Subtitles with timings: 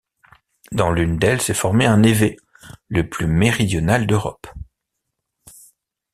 [0.71, 2.37] Dans l'une d'elles s'est formé un névé,
[2.87, 4.47] le plus méridional d'Europe.